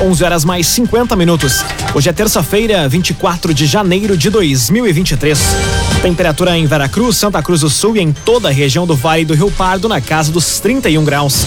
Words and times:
11 0.00 0.24
horas 0.24 0.44
mais 0.44 0.66
50 0.66 1.14
minutos. 1.14 1.62
Hoje 1.94 2.08
é 2.08 2.12
terça-feira, 2.12 2.88
24 2.88 3.52
de 3.52 3.66
janeiro 3.66 4.16
de 4.16 4.30
2023. 4.30 5.38
Temperatura 6.00 6.56
em 6.56 6.66
Veracruz, 6.66 7.18
Santa 7.18 7.42
Cruz 7.42 7.60
do 7.60 7.68
Sul 7.68 7.96
e 7.96 8.00
em 8.00 8.10
toda 8.10 8.48
a 8.48 8.50
região 8.50 8.86
do 8.86 8.96
Vale 8.96 9.26
do 9.26 9.34
Rio 9.34 9.50
Pardo 9.50 9.88
na 9.88 10.00
casa 10.00 10.32
dos 10.32 10.58
31 10.58 11.04
graus. 11.04 11.44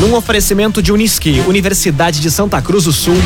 Num 0.00 0.14
oferecimento 0.14 0.82
de 0.82 0.90
Unisque, 0.90 1.42
Universidade 1.46 2.20
de 2.20 2.30
Santa 2.30 2.62
Cruz 2.62 2.84
do 2.84 2.92
Sul, 2.92 3.16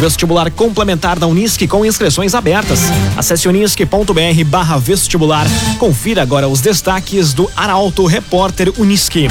vestibular 0.00 0.50
complementar 0.50 1.18
da 1.18 1.26
Unisque 1.26 1.68
com 1.68 1.84
inscrições 1.84 2.34
abertas. 2.34 2.80
Acesse 3.14 3.48
unisque.br 3.48 4.44
barra 4.46 4.78
vestibular. 4.78 5.46
Confira 5.78 6.22
agora 6.22 6.48
os 6.48 6.62
destaques 6.62 7.34
do 7.34 7.50
Arauto 7.54 8.06
Repórter 8.06 8.72
Unisque. 8.78 9.28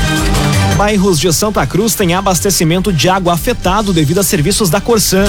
Bairros 0.81 1.19
de 1.19 1.31
Santa 1.31 1.63
Cruz 1.67 1.93
têm 1.93 2.15
abastecimento 2.15 2.91
de 2.91 3.07
água 3.07 3.33
afetado 3.33 3.93
devido 3.93 4.17
a 4.17 4.23
serviços 4.23 4.67
da 4.67 4.81
Corsã. 4.81 5.25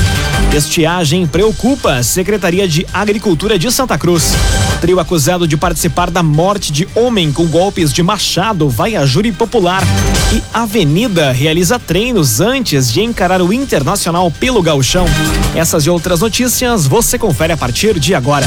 Estiagem 0.50 1.26
preocupa 1.26 1.96
a 1.96 2.02
Secretaria 2.02 2.66
de 2.66 2.86
Agricultura 2.90 3.58
de 3.58 3.70
Santa 3.70 3.98
Cruz. 3.98 4.32
Trio 4.80 4.98
acusado 4.98 5.46
de 5.46 5.58
participar 5.58 6.10
da 6.10 6.22
morte 6.22 6.72
de 6.72 6.88
homem 6.94 7.30
com 7.30 7.46
golpes 7.48 7.92
de 7.92 8.02
machado 8.02 8.66
vai 8.70 8.96
a 8.96 9.04
júri 9.04 9.30
popular. 9.30 9.82
E 10.32 10.42
Avenida 10.54 11.32
realiza 11.32 11.78
treinos 11.78 12.40
antes 12.40 12.90
de 12.90 13.02
encarar 13.02 13.42
o 13.42 13.52
Internacional 13.52 14.30
pelo 14.30 14.62
Gauchão. 14.62 15.04
Essas 15.54 15.84
e 15.84 15.90
outras 15.90 16.20
notícias 16.20 16.86
você 16.86 17.18
confere 17.18 17.52
a 17.52 17.58
partir 17.58 18.00
de 18.00 18.14
agora. 18.14 18.46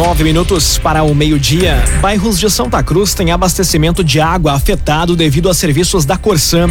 Nove 0.00 0.24
minutos 0.24 0.78
para 0.78 1.02
o 1.02 1.14
meio-dia. 1.14 1.76
Bairros 2.00 2.38
de 2.38 2.48
Santa 2.48 2.82
Cruz 2.82 3.12
têm 3.12 3.32
abastecimento 3.32 4.02
de 4.02 4.18
água 4.18 4.54
afetado 4.54 5.14
devido 5.14 5.50
a 5.50 5.52
serviços 5.52 6.06
da 6.06 6.16
Corsã. 6.16 6.68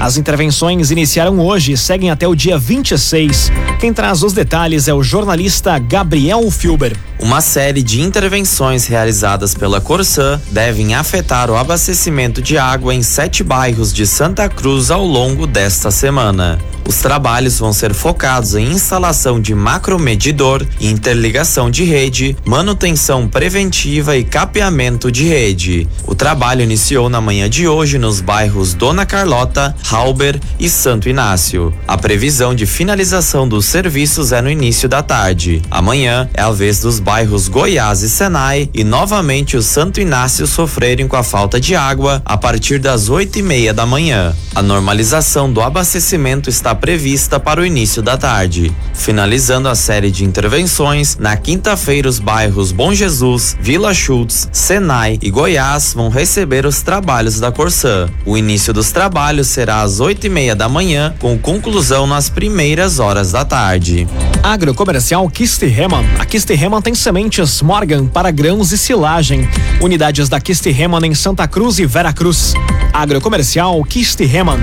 As 0.00 0.16
intervenções 0.16 0.90
iniciaram 0.90 1.38
hoje 1.38 1.70
e 1.70 1.76
seguem 1.76 2.10
até 2.10 2.26
o 2.26 2.34
dia 2.34 2.58
26. 2.58 3.52
Quem 3.78 3.92
traz 3.92 4.24
os 4.24 4.32
detalhes 4.32 4.88
é 4.88 4.92
o 4.92 5.00
jornalista 5.00 5.78
Gabriel 5.78 6.50
Filber. 6.50 6.96
Uma 7.20 7.40
série 7.40 7.84
de 7.84 8.00
intervenções 8.00 8.84
realizadas 8.84 9.54
pela 9.54 9.80
Corsã 9.80 10.40
devem 10.50 10.96
afetar 10.96 11.52
o 11.52 11.56
abastecimento 11.56 12.42
de 12.42 12.58
água 12.58 12.92
em 12.92 13.00
sete 13.04 13.44
bairros 13.44 13.92
de 13.92 14.04
Santa 14.04 14.48
Cruz 14.48 14.90
ao 14.90 15.04
longo 15.04 15.46
desta 15.46 15.92
semana. 15.92 16.58
Os 16.86 16.96
trabalhos 16.96 17.58
vão 17.58 17.72
ser 17.72 17.94
focados 17.94 18.54
em 18.54 18.70
instalação 18.70 19.40
de 19.40 19.54
macromedidor, 19.54 20.66
interligação 20.80 21.70
de 21.70 21.84
rede, 21.84 22.36
manutenção 22.44 23.28
preventiva 23.28 24.16
e 24.16 24.24
capeamento 24.24 25.10
de 25.10 25.24
rede. 25.24 25.88
O 26.06 26.14
trabalho 26.14 26.62
iniciou 26.62 27.08
na 27.08 27.20
manhã 27.20 27.48
de 27.48 27.68
hoje 27.68 27.98
nos 27.98 28.20
bairros 28.20 28.74
Dona 28.74 29.06
Carlota, 29.06 29.74
Halber 29.90 30.40
e 30.58 30.68
Santo 30.68 31.08
Inácio. 31.08 31.72
A 31.86 31.96
previsão 31.96 32.54
de 32.54 32.66
finalização 32.66 33.48
dos 33.48 33.66
serviços 33.66 34.32
é 34.32 34.42
no 34.42 34.50
início 34.50 34.88
da 34.88 35.02
tarde. 35.02 35.62
Amanhã 35.70 36.28
é 36.34 36.42
a 36.42 36.50
vez 36.50 36.80
dos 36.80 36.98
bairros 36.98 37.48
Goiás 37.48 38.02
e 38.02 38.10
Senai 38.10 38.68
e 38.74 38.84
novamente 38.84 39.56
o 39.56 39.62
Santo 39.62 40.00
Inácio 40.00 40.46
sofrerem 40.46 41.06
com 41.06 41.16
a 41.16 41.22
falta 41.22 41.60
de 41.60 41.74
água 41.74 42.20
a 42.24 42.36
partir 42.36 42.78
das 42.78 43.08
oito 43.08 43.38
e 43.38 43.42
meia 43.42 43.72
da 43.72 43.86
manhã. 43.86 44.34
A 44.54 44.60
normalização 44.60 45.50
do 45.50 45.62
abastecimento 45.62 46.50
está 46.50 46.71
prevista 46.74 47.38
para 47.38 47.60
o 47.60 47.66
início 47.66 48.02
da 48.02 48.16
tarde. 48.16 48.72
Finalizando 48.94 49.68
a 49.68 49.74
série 49.74 50.10
de 50.10 50.24
intervenções, 50.24 51.16
na 51.16 51.36
quinta-feira 51.36 52.08
os 52.08 52.18
bairros 52.18 52.72
Bom 52.72 52.94
Jesus, 52.94 53.56
Vila 53.60 53.92
Schultz, 53.92 54.48
Senai 54.52 55.18
e 55.20 55.30
Goiás 55.30 55.94
vão 55.94 56.08
receber 56.08 56.66
os 56.66 56.82
trabalhos 56.82 57.40
da 57.40 57.50
Corsã. 57.50 58.08
O 58.24 58.36
início 58.36 58.72
dos 58.72 58.92
trabalhos 58.92 59.48
será 59.48 59.82
às 59.82 60.00
oito 60.00 60.26
e 60.26 60.30
meia 60.30 60.54
da 60.54 60.68
manhã, 60.68 61.14
com 61.18 61.38
conclusão 61.38 62.06
nas 62.06 62.28
primeiras 62.28 62.98
horas 62.98 63.32
da 63.32 63.44
tarde. 63.44 64.06
Agrocomercial 64.42 65.28
Kistihemann. 65.28 66.04
A 66.18 66.24
Kistihemann 66.24 66.82
tem 66.82 66.94
sementes 66.94 67.62
Morgan 67.62 68.06
para 68.06 68.30
grãos 68.30 68.72
e 68.72 68.78
silagem. 68.78 69.48
Unidades 69.80 70.28
da 70.28 70.40
Kistihemann 70.40 71.06
em 71.06 71.14
Santa 71.14 71.46
Cruz 71.46 71.78
e 71.78 71.86
Veracruz. 71.86 72.54
Agrocomercial 72.92 73.82
Kistihemann. 73.84 74.60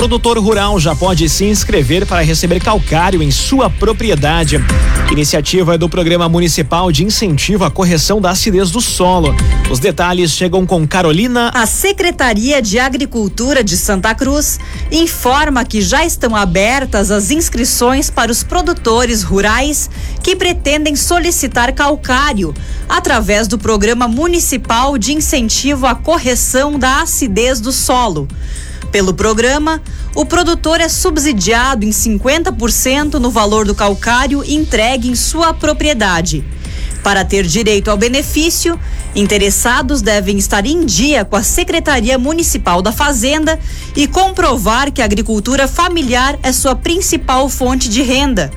Produtor 0.00 0.38
rural 0.38 0.80
já 0.80 0.96
pode 0.96 1.28
se 1.28 1.44
inscrever 1.44 2.06
para 2.06 2.22
receber 2.22 2.58
calcário 2.58 3.22
em 3.22 3.30
sua 3.30 3.68
propriedade. 3.68 4.56
Iniciativa 5.12 5.76
do 5.76 5.90
Programa 5.90 6.26
Municipal 6.26 6.90
de 6.90 7.04
Incentivo 7.04 7.64
à 7.64 7.70
Correção 7.70 8.18
da 8.18 8.30
Acidez 8.30 8.70
do 8.70 8.80
Solo. 8.80 9.36
Os 9.70 9.78
detalhes 9.78 10.30
chegam 10.30 10.64
com 10.64 10.88
Carolina. 10.88 11.50
A 11.52 11.66
Secretaria 11.66 12.62
de 12.62 12.78
Agricultura 12.78 13.62
de 13.62 13.76
Santa 13.76 14.14
Cruz 14.14 14.58
informa 14.90 15.66
que 15.66 15.82
já 15.82 16.02
estão 16.02 16.34
abertas 16.34 17.10
as 17.10 17.30
inscrições 17.30 18.08
para 18.08 18.32
os 18.32 18.42
produtores 18.42 19.22
rurais 19.22 19.90
que 20.22 20.34
pretendem 20.34 20.96
solicitar 20.96 21.74
calcário 21.74 22.54
através 22.88 23.46
do 23.46 23.58
Programa 23.58 24.08
Municipal 24.08 24.96
de 24.96 25.12
Incentivo 25.12 25.86
à 25.86 25.94
Correção 25.94 26.78
da 26.78 27.02
Acidez 27.02 27.60
do 27.60 27.70
Solo. 27.70 28.26
Pelo 28.90 29.14
programa, 29.14 29.80
o 30.14 30.26
produtor 30.26 30.80
é 30.80 30.88
subsidiado 30.88 31.84
em 31.84 31.90
50% 31.90 33.14
no 33.14 33.30
valor 33.30 33.64
do 33.64 33.74
calcário 33.74 34.42
entregue 34.44 35.08
em 35.08 35.14
sua 35.14 35.54
propriedade. 35.54 36.44
Para 37.02 37.24
ter 37.24 37.46
direito 37.46 37.90
ao 37.90 37.96
benefício, 37.96 38.78
interessados 39.14 40.02
devem 40.02 40.36
estar 40.36 40.66
em 40.66 40.84
dia 40.84 41.24
com 41.24 41.36
a 41.36 41.42
Secretaria 41.42 42.18
Municipal 42.18 42.82
da 42.82 42.92
Fazenda 42.92 43.58
e 43.96 44.06
comprovar 44.06 44.92
que 44.92 45.00
a 45.00 45.06
agricultura 45.06 45.66
familiar 45.66 46.38
é 46.42 46.52
sua 46.52 46.76
principal 46.76 47.48
fonte 47.48 47.88
de 47.88 48.02
renda. 48.02 48.50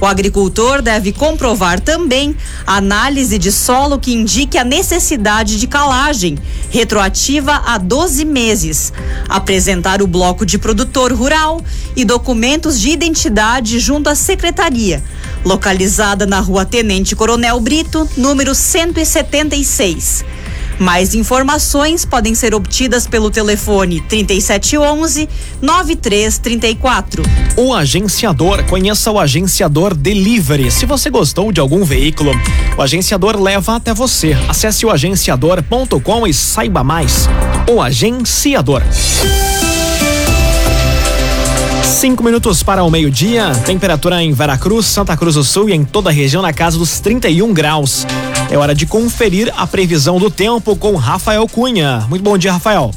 O 0.00 0.06
agricultor 0.06 0.82
deve 0.82 1.12
comprovar 1.12 1.80
também 1.80 2.36
análise 2.66 3.38
de 3.38 3.50
solo 3.50 3.98
que 3.98 4.12
indique 4.12 4.58
a 4.58 4.64
necessidade 4.64 5.58
de 5.58 5.66
calagem, 5.66 6.38
retroativa 6.70 7.62
a 7.64 7.78
12 7.78 8.24
meses, 8.24 8.92
apresentar 9.28 10.02
o 10.02 10.06
bloco 10.06 10.44
de 10.44 10.58
produtor 10.58 11.12
rural 11.12 11.60
e 11.96 12.04
documentos 12.04 12.80
de 12.80 12.90
identidade 12.90 13.78
junto 13.78 14.08
à 14.08 14.14
secretaria, 14.14 15.02
localizada 15.44 16.26
na 16.26 16.40
Rua 16.40 16.64
Tenente 16.64 17.14
Coronel 17.14 17.60
Brito, 17.60 18.08
número 18.16 18.54
176. 18.54 20.24
Mais 20.78 21.14
informações 21.14 22.04
podem 22.04 22.34
ser 22.34 22.54
obtidas 22.54 23.06
pelo 23.06 23.30
telefone 23.30 24.00
3711 24.00 25.28
9334. 25.60 27.22
O 27.56 27.72
agenciador, 27.72 28.64
conheça 28.64 29.10
o 29.10 29.18
agenciador 29.18 29.94
Delivery. 29.94 30.70
Se 30.70 30.86
você 30.86 31.10
gostou 31.10 31.52
de 31.52 31.60
algum 31.60 31.84
veículo, 31.84 32.32
o 32.76 32.82
agenciador 32.82 33.40
leva 33.40 33.76
até 33.76 33.94
você. 33.94 34.36
Acesse 34.48 34.84
o 34.84 34.90
agenciador.com 34.90 36.26
e 36.26 36.34
saiba 36.34 36.82
mais. 36.82 37.28
O 37.70 37.80
agenciador. 37.80 38.82
Cinco 41.82 42.22
minutos 42.22 42.62
para 42.62 42.82
o 42.82 42.90
meio-dia. 42.90 43.52
Temperatura 43.64 44.22
em 44.22 44.32
Veracruz, 44.32 44.86
Santa 44.86 45.16
Cruz 45.16 45.36
do 45.36 45.44
Sul 45.44 45.70
e 45.70 45.72
em 45.72 45.84
toda 45.84 46.10
a 46.10 46.12
região 46.12 46.42
na 46.42 46.52
casa 46.52 46.76
dos 46.76 47.00
31 47.00 47.52
graus. 47.54 48.06
É 48.54 48.56
hora 48.56 48.72
de 48.72 48.86
conferir 48.86 49.52
a 49.56 49.66
previsão 49.66 50.16
do 50.16 50.30
tempo 50.30 50.76
com 50.76 50.94
Rafael 50.94 51.44
Cunha. 51.48 52.06
Muito 52.08 52.22
bom 52.22 52.38
dia, 52.38 52.52
Rafael. 52.52 52.92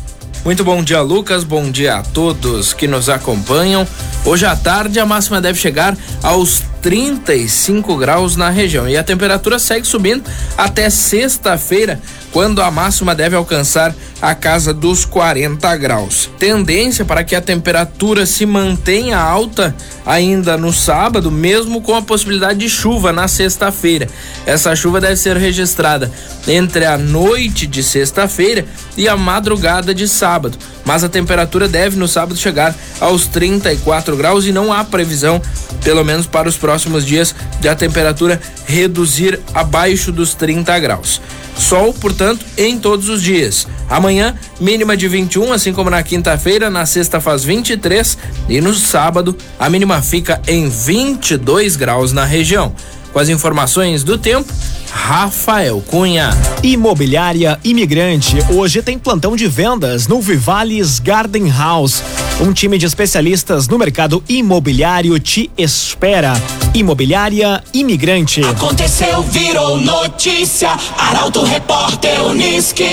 Muito 0.46 0.64
bom 0.64 0.84
dia, 0.84 1.02
Lucas. 1.02 1.44
Bom 1.44 1.72
dia 1.72 1.96
a 1.96 2.04
todos 2.04 2.76
que 2.76 2.88
nos 2.88 3.10
acompanham. 3.10 3.88
Hoje 4.24 4.46
à 4.46 4.56
tarde 4.56 5.00
a 5.00 5.06
máxima 5.06 5.42
deve 5.42 5.58
chegar 5.58 5.98
aos 6.22 6.62
35 6.84 7.98
graus 7.98 8.36
na 8.36 8.52
região 8.52 8.88
e 8.88 8.96
a 8.96 9.04
temperatura 9.04 9.58
segue 9.58 9.88
subindo 9.88 10.24
até 10.56 10.92
sexta-feira 10.92 12.00
quando 12.38 12.62
a 12.62 12.70
máxima 12.70 13.16
deve 13.16 13.36
alcançar 13.36 13.96
a 14.22 14.36
casa 14.36 14.72
dos 14.72 15.06
40 15.06 15.76
graus. 15.78 16.30
Tendência 16.38 17.04
para 17.04 17.24
que 17.24 17.36
a 17.36 17.42
temperatura 17.42 18.28
se 18.28 18.46
mantenha 18.46 19.18
alta 19.18 19.76
ainda 20.06 20.56
no 20.56 20.72
sábado, 20.72 21.32
mesmo 21.32 21.82
com 21.82 21.96
a 21.96 22.02
possibilidade 22.04 22.60
de 22.60 22.70
chuva 22.70 23.12
na 23.12 23.28
sexta-feira. 23.28 24.08
Essa 24.46 24.76
chuva 24.76 25.02
deve 25.02 25.16
ser 25.16 25.36
registrada 25.36 26.12
entre 26.48 26.86
a 26.86 26.96
noite 26.96 27.66
de 27.66 27.82
sexta-feira 27.82 28.66
e 28.96 29.08
a 29.08 29.18
madrugada 29.18 29.92
de 29.92 30.08
sábado, 30.08 30.60
mas 30.88 31.04
a 31.04 31.10
temperatura 31.10 31.68
deve 31.68 31.98
no 31.98 32.08
sábado 32.08 32.40
chegar 32.40 32.74
aos 33.02 33.28
34 33.28 34.16
graus 34.16 34.46
e 34.46 34.54
não 34.54 34.72
há 34.72 34.86
previsão, 34.86 35.42
pelo 35.84 36.04
menos 36.04 36.26
para 36.26 36.48
os 36.48 36.56
próximos 36.56 37.06
dias, 37.06 37.36
de 37.60 37.68
a 37.68 37.76
temperatura 37.76 38.40
reduzir 38.66 39.38
abaixo 39.54 40.14
dos 40.14 40.34
30 40.34 40.80
graus. 40.80 41.22
Sol, 41.58 41.94
portanto, 41.94 42.46
em 42.58 42.80
todos 42.80 43.10
os 43.10 43.22
dias. 43.22 43.68
Amanhã, 43.90 44.34
mínima 44.62 44.96
de 44.96 45.10
21, 45.10 45.52
assim 45.52 45.74
como 45.74 45.90
na 45.90 46.02
quinta-feira, 46.04 46.70
na 46.70 46.86
sexta 46.86 47.20
faz 47.20 47.44
23 47.44 48.18
e 48.48 48.62
no 48.62 48.74
sábado 48.74 49.36
a 49.60 49.70
mínima 49.70 50.02
fica 50.02 50.42
em 50.48 50.70
22 50.70 51.76
graus 51.76 52.14
na 52.14 52.24
região. 52.24 52.74
Com 53.18 53.22
as 53.22 53.30
informações 53.30 54.04
do 54.04 54.16
tempo, 54.16 54.54
Rafael 54.92 55.84
Cunha. 55.88 56.30
Imobiliária 56.62 57.60
Imigrante. 57.64 58.38
Hoje 58.54 58.84
tem 58.84 59.00
plantão 59.00 59.36
de 59.36 59.48
vendas 59.48 60.06
no 60.06 60.22
Vivales 60.22 61.00
Garden 61.00 61.50
House. 61.50 62.04
Um 62.40 62.54
time 62.54 62.78
de 62.78 62.86
especialistas 62.86 63.68
no 63.68 63.80
mercado 63.80 64.24
imobiliário 64.30 65.18
te 65.18 65.50
espera. 65.58 66.34
Imobiliária 66.76 67.64
Imigrante. 67.74 68.44
Aconteceu, 68.44 69.24
virou 69.24 69.82
notícia. 69.82 70.78
Arauto 70.96 71.44
Repórter 71.44 72.24
Uniski. 72.24 72.86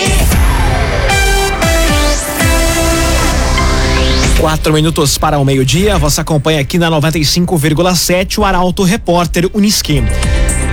Quatro 4.41 4.73
minutos 4.73 5.17
para 5.17 5.39
o 5.39 5.45
meio-dia. 5.45 5.97
Você 5.99 6.21
acompanha 6.21 6.61
aqui 6.61 6.77
na 6.77 6.91
95,7 6.91 8.39
o 8.39 8.45
Arauto 8.45 8.83
Repórter 8.83 9.49
Uniski. 9.55 10.03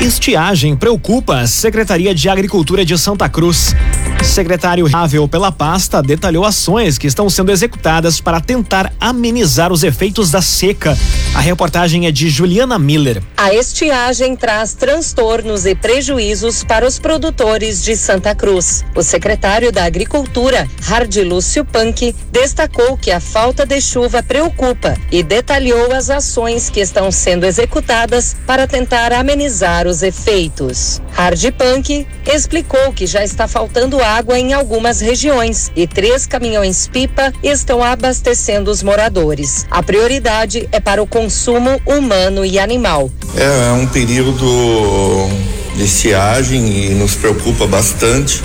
Estiagem 0.02 0.75
preocupa 0.75 1.38
a 1.38 1.48
Secretaria 1.48 2.13
de 2.13 2.28
Agricultura 2.28 2.84
de 2.84 2.98
Santa 2.98 3.30
Cruz. 3.30 3.75
Secretário 4.24 4.88
Rável 4.88 5.27
pela 5.27 5.51
pasta 5.51 6.01
detalhou 6.01 6.45
ações 6.45 6.98
que 6.98 7.06
estão 7.06 7.30
sendo 7.30 7.51
executadas 7.51 8.21
para 8.21 8.39
tentar 8.39 8.94
amenizar 9.00 9.74
os 9.74 9.83
efeitos 9.83 10.31
da 10.31 10.42
seca. 10.42 10.98
A 11.36 11.39
reportagem 11.39 12.07
é 12.07 12.12
de 12.12 12.30
Juliana 12.30 12.80
Miller. 12.80 13.21
A 13.36 13.53
estiagem 13.53 14.36
traz 14.36 14.74
transtornos 14.74 15.65
e 15.65 15.75
prejuízos 15.75 16.63
para 16.63 16.86
os 16.86 16.98
produtores 16.98 17.83
de 17.83 17.95
Santa 17.95 18.33
Cruz. 18.33 18.86
O 18.95 19.03
secretário 19.03 19.71
da 19.71 19.83
Agricultura, 19.83 20.68
Hardilúcio 20.81 21.65
Punk, 21.65 22.15
destacou 22.31 22.97
que 22.97 23.12
a 23.12 23.19
falta 23.19 23.65
de 23.65 23.81
chuva 23.81 24.24
preocupa 24.24 24.97
e 25.12 25.24
detalhou 25.24 25.92
as 25.94 26.09
ações 26.09 26.69
que 26.69 26.80
estão 26.80 27.12
sendo 27.12 27.45
executadas 27.45 28.36
para 28.45 28.68
tentar 28.68 29.12
amenizar 29.12 29.88
os 29.88 30.04
efeitos. 30.04 31.01
Hard 31.12 31.51
Punk 31.54 32.07
explicou 32.25 32.94
que 32.94 33.06
já 33.06 33.24
está 33.24 33.47
faltando 33.47 34.00
água 34.01 34.38
em 34.38 34.53
algumas 34.53 35.00
regiões 35.00 35.71
e 35.75 35.88
três 35.88 36.25
caminhões-pipa 36.25 37.33
estão 37.44 37.83
abastecendo 37.83 38.69
os 38.69 38.83
moradores. 38.83 39.65
A 39.69 39.81
prioridade 39.83 40.68
é 40.71 40.80
para 40.80 41.01
o 41.01 41.07
consumo 41.07 41.81
humano 41.86 42.45
e 42.45 42.59
animal. 42.59 43.12
É, 43.36 43.69
é 43.69 43.71
um 43.71 43.88
período 43.88 45.30
de 45.75 45.83
estiagem 45.83 46.86
e 46.86 46.89
nos 46.95 47.15
preocupa 47.15 47.65
bastante. 47.68 48.44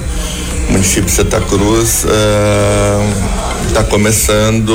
O 0.68 0.72
município 0.72 1.04
de 1.04 1.12
Santa 1.12 1.40
Cruz 1.40 2.04
está 3.68 3.80
uh, 3.80 3.84
começando 3.88 4.74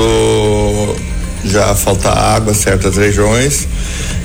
já 1.44 1.74
faltar 1.76 2.18
água 2.18 2.52
em 2.52 2.56
certas 2.56 2.98
regiões. 2.98 3.68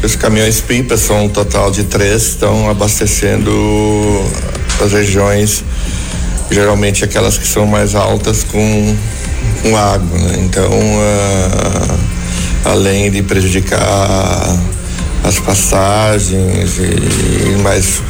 Os 0.02 0.14
caminhões 0.17 0.61
pipa 0.61 0.97
são 0.97 1.25
um 1.25 1.29
total 1.29 1.70
de 1.70 1.85
três, 1.85 2.23
estão 2.23 2.69
abastecendo 2.69 3.50
as 4.85 4.93
regiões 4.93 5.64
geralmente 6.51 7.05
aquelas 7.05 7.39
que 7.39 7.47
são 7.47 7.67
mais 7.67 7.95
altas 7.95 8.45
com, 8.45 8.97
com 9.63 9.77
água, 9.77 10.19
né? 10.19 10.39
Então, 10.41 10.71
uh, 10.71 11.99
além 12.65 13.11
de 13.11 13.23
prejudicar 13.23 14.59
as 15.25 15.41
passagens 15.41 16.79
e 16.79 17.59
mais 17.63 18.01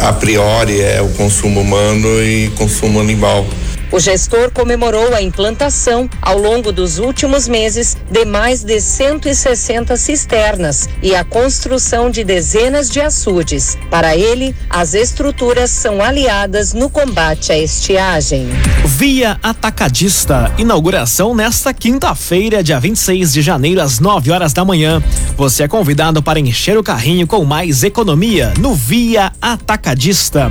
a 0.00 0.12
priori 0.12 0.80
é 0.80 1.02
o 1.02 1.08
consumo 1.10 1.60
humano 1.60 2.22
e 2.22 2.50
consumo 2.56 3.00
animal. 3.00 3.46
O 3.90 3.98
gestor 3.98 4.50
comemorou 4.50 5.14
a 5.14 5.22
implantação, 5.22 6.10
ao 6.20 6.38
longo 6.38 6.70
dos 6.70 6.98
últimos 6.98 7.48
meses, 7.48 7.96
de 8.10 8.24
mais 8.26 8.62
de 8.62 8.80
160 8.80 9.96
cisternas 9.96 10.88
e 11.02 11.14
a 11.14 11.24
construção 11.24 12.10
de 12.10 12.22
dezenas 12.22 12.90
de 12.90 13.00
açudes. 13.00 13.78
Para 13.90 14.14
ele, 14.14 14.54
as 14.68 14.92
estruturas 14.92 15.70
são 15.70 16.02
aliadas 16.02 16.74
no 16.74 16.90
combate 16.90 17.50
à 17.50 17.58
estiagem. 17.58 18.48
Via 18.84 19.38
Atacadista, 19.42 20.52
inauguração 20.58 21.34
nesta 21.34 21.72
quinta-feira, 21.72 22.62
dia 22.62 22.78
26 22.78 23.32
de 23.32 23.40
janeiro, 23.40 23.80
às 23.80 24.00
9 24.00 24.30
horas 24.30 24.52
da 24.52 24.66
manhã. 24.66 25.02
Você 25.36 25.62
é 25.62 25.68
convidado 25.68 26.22
para 26.22 26.38
encher 26.38 26.76
o 26.76 26.82
carrinho 26.82 27.26
com 27.26 27.42
mais 27.42 27.82
economia 27.82 28.52
no 28.58 28.74
Via 28.74 29.32
Atacadista. 29.40 30.50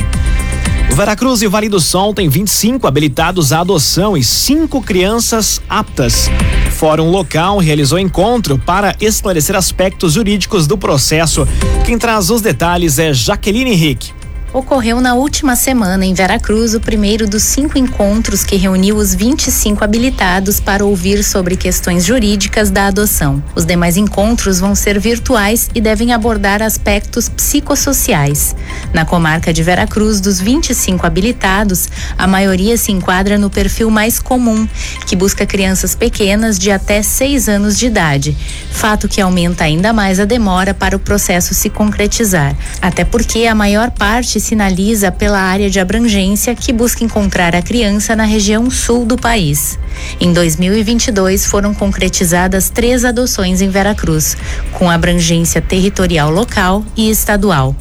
Veracruz 0.96 1.42
e 1.42 1.48
Vale 1.48 1.70
do 1.70 1.80
Sol 1.80 2.14
tem 2.14 2.28
25 2.28 2.88
habilitados 2.88 3.54
à 3.54 3.60
adoção 3.60 4.18
e 4.18 4.24
cinco 4.24 4.82
crianças 4.82 5.62
aptas. 5.70 6.30
Fórum 6.72 7.10
local 7.12 7.60
realizou 7.60 8.00
encontro 8.00 8.58
para 8.58 8.96
esclarecer 9.00 9.56
aspectos 9.56 10.14
jurídicos 10.14 10.66
do 10.68 10.78
processo. 10.78 11.48
Quem 11.86 11.98
traz 11.98 12.30
os 12.30 12.42
detalhes 12.42 13.00
é 13.00 13.14
Jaqueline 13.14 13.72
Henrique 13.72 14.17
ocorreu 14.54 15.02
na 15.02 15.14
última 15.14 15.56
semana 15.56 16.06
em 16.06 16.14
Veracruz 16.14 16.74
o 16.74 16.80
primeiro 16.80 17.28
dos 17.28 17.44
cinco 17.44 17.78
encontros 17.78 18.44
que 18.44 18.56
reuniu 18.56 18.96
os 18.96 19.14
25 19.14 19.84
habilitados 19.84 20.60
para 20.60 20.86
ouvir 20.86 21.24
sobre 21.24 21.58
questões 21.58 22.06
jurídicas 22.06 22.72
da 22.72 22.88
adoção. 22.88 23.44
Os 23.56 23.66
demais 23.66 23.98
encontros 23.98 24.60
vão 24.60 24.74
ser 24.74 25.00
virtuais 25.00 25.70
e 25.76 25.82
devem 25.82 26.14
abordar 26.14 26.62
aspectos 26.62 27.28
psicossociais. 27.28 28.56
Na 28.94 29.06
comarca 29.06 29.52
de 29.52 29.62
Veracruz, 29.62 30.22
dos 30.22 30.40
25 30.40 31.06
habilitados, 31.06 31.90
a 32.18 32.26
maioria 32.26 32.78
se 32.78 32.92
enquadra 32.92 33.38
no 33.38 33.50
perfil 33.50 33.90
mais 33.90 34.20
comum, 34.20 34.68
que 35.06 35.16
busca 35.16 35.46
crianças 35.46 35.94
pequenas 35.94 36.58
de 36.58 36.72
até 36.72 37.02
seis 37.02 37.50
anos 37.50 37.78
de 37.78 37.88
idade, 37.88 38.38
fato 38.72 39.08
que 39.08 39.20
aumenta 39.20 39.66
ainda 39.66 39.92
mais 39.92 40.20
a 40.20 40.26
demora 40.26 40.74
para 40.74 40.96
o 40.96 41.00
processo 41.00 41.54
se 41.54 41.70
concretizar, 41.70 42.56
até 42.82 43.04
porque 43.04 43.46
a 43.46 43.56
maior 43.56 43.92
parte 43.92 44.37
sinaliza 44.40 45.12
pela 45.12 45.40
área 45.40 45.70
de 45.70 45.80
abrangência 45.80 46.56
que 46.56 46.74
busca 46.74 47.04
encontrar 47.04 47.56
a 47.56 47.62
criança 47.62 48.16
na 48.16 48.24
região 48.24 48.70
sul 48.70 49.06
do 49.06 49.18
país. 49.18 49.78
Em 50.20 50.34
2022 50.34 51.46
foram 51.46 51.74
concretizadas 51.74 52.70
três 52.70 53.04
adoções 53.06 53.62
em 53.62 53.70
Veracruz, 53.70 54.38
com 54.74 54.90
abrangência 54.90 55.62
territorial 55.62 56.30
local 56.30 56.86
e 56.96 57.10
estadual. 57.10 57.76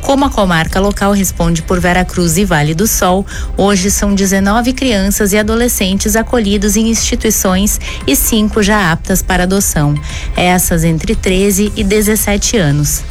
Como 0.00 0.24
a 0.24 0.30
comarca 0.30 0.80
local 0.80 1.12
responde 1.12 1.62
por 1.62 1.80
Veracruz 1.80 2.36
e 2.36 2.44
Vale 2.44 2.74
do 2.74 2.86
Sol, 2.86 3.26
hoje 3.56 3.90
são 3.90 4.14
19 4.14 4.72
crianças 4.72 5.32
e 5.32 5.38
adolescentes 5.38 6.16
acolhidos 6.16 6.76
em 6.76 6.88
instituições 6.88 7.78
e 8.06 8.16
cinco 8.16 8.62
já 8.62 8.90
aptas 8.90 9.22
para 9.22 9.42
adoção, 9.42 9.94
essas 10.36 10.84
entre 10.84 11.14
13 11.14 11.72
e 11.76 11.84
17 11.84 12.56
anos. 12.56 13.02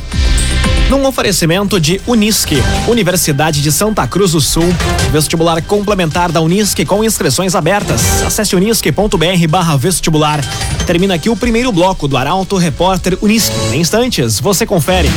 Num 0.90 1.06
oferecimento 1.06 1.82
de 1.82 2.00
Unisque, 2.08 2.64
Universidade 2.88 3.62
de 3.62 3.74
Santa 3.74 4.08
Cruz 4.08 4.32
do 4.32 4.40
Sul, 4.40 4.74
vestibular 5.12 5.62
complementar 5.62 6.32
da 6.32 6.40
Unisque 6.40 6.86
com 6.86 7.04
inscrições 7.04 7.56
abertas. 7.56 8.24
Acesse 8.24 8.56
unisque.br 8.56 9.78
vestibular. 9.78 10.40
Termina 10.86 11.16
aqui 11.16 11.30
o 11.30 11.36
primeiro 11.36 11.74
bloco 11.74 12.08
do 12.08 12.16
Arauto 12.16 12.56
Repórter 12.56 13.18
Unisque. 13.22 13.54
Em 13.74 13.82
instantes, 13.82 14.40
você 14.40 14.66
confere. 14.66 15.10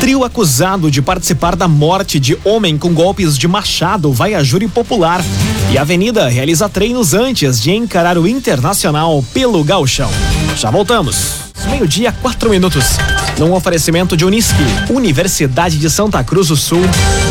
Trio 0.00 0.22
acusado 0.22 0.90
de 0.90 1.00
participar 1.00 1.56
da 1.56 1.66
morte 1.66 2.20
de 2.20 2.36
homem 2.44 2.76
com 2.76 2.92
golpes 2.92 3.38
de 3.38 3.48
machado 3.48 4.12
vai 4.12 4.34
a 4.34 4.42
júri 4.42 4.68
popular. 4.68 5.24
E 5.72 5.78
a 5.78 5.80
Avenida 5.80 6.28
realiza 6.28 6.68
treinos 6.68 7.14
antes 7.14 7.58
de 7.58 7.72
encarar 7.72 8.18
o 8.18 8.28
Internacional 8.28 9.24
pelo 9.32 9.64
Gauchão. 9.64 10.10
Já 10.58 10.70
voltamos. 10.70 11.36
Meio-dia, 11.70 12.12
quatro 12.20 12.50
minutos. 12.50 12.98
Num 13.38 13.52
oferecimento 13.52 14.16
de 14.16 14.24
Unisque, 14.24 14.62
Universidade 14.88 15.76
de 15.76 15.90
Santa 15.90 16.22
Cruz 16.22 16.48
do 16.48 16.56
Sul. 16.56 16.82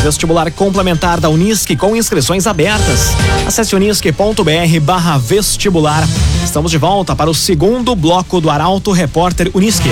Vestibular 0.02 0.50
complementar 0.52 1.18
da 1.18 1.30
Unisque 1.30 1.76
com 1.76 1.96
inscrições 1.96 2.46
abertas. 2.46 3.10
Acesse 3.46 3.74
unisque.br 3.74 4.42
vestibular. 5.22 6.06
Estamos 6.44 6.70
de 6.70 6.76
volta 6.76 7.16
para 7.16 7.30
o 7.30 7.34
segundo 7.34 7.96
bloco 7.96 8.40
do 8.40 8.50
Arauto 8.50 8.92
Repórter 8.92 9.50
Unisque. 9.54 9.90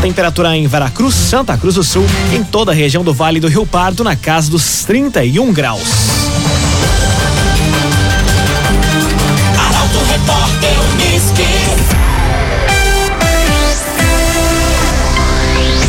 Temperatura 0.00 0.56
em 0.56 0.66
Veracruz, 0.66 1.14
Santa 1.14 1.56
Cruz 1.58 1.74
do 1.74 1.84
Sul, 1.84 2.06
em 2.34 2.42
toda 2.42 2.72
a 2.72 2.74
região 2.74 3.04
do 3.04 3.12
Vale 3.12 3.38
do 3.38 3.48
Rio 3.48 3.66
Pardo, 3.66 4.02
na 4.02 4.16
casa 4.16 4.50
dos 4.50 4.84
31 4.84 5.52
graus. 5.52 6.29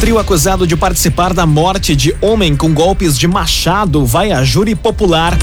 E 0.03 0.13
o 0.13 0.20
acusado 0.20 0.67
de 0.67 0.75
participar 0.75 1.34
da 1.34 1.46
morte 1.46 1.96
de 1.96 2.13
homem 2.20 2.53
com 2.53 2.74
golpes 2.74 3.17
de 3.17 3.29
machado 3.29 4.05
vai 4.05 4.34
a 4.34 4.43
júri 4.43 4.75
popular. 4.75 5.38